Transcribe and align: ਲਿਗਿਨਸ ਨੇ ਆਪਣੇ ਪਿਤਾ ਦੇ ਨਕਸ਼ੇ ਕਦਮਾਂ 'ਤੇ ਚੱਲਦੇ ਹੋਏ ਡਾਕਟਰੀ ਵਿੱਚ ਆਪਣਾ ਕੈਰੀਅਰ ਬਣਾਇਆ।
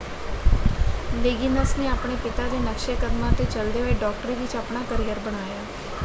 ਲਿਗਿਨਸ 1.15 1.77
ਨੇ 1.77 1.87
ਆਪਣੇ 1.87 2.15
ਪਿਤਾ 2.23 2.47
ਦੇ 2.47 2.59
ਨਕਸ਼ੇ 2.61 2.95
ਕਦਮਾਂ 2.97 3.31
'ਤੇ 3.33 3.45
ਚੱਲਦੇ 3.47 3.81
ਹੋਏ 3.81 3.93
ਡਾਕਟਰੀ 3.95 4.35
ਵਿੱਚ 4.35 4.55
ਆਪਣਾ 4.55 4.83
ਕੈਰੀਅਰ 4.89 5.19
ਬਣਾਇਆ। 5.21 5.61